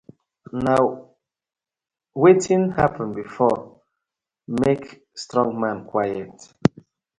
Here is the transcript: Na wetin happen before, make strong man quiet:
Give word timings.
Na 0.63 0.75
wetin 2.15 2.71
happen 2.71 3.13
before, 3.13 3.79
make 4.55 5.03
strong 5.13 5.59
man 5.61 5.85
quiet: 5.85 6.51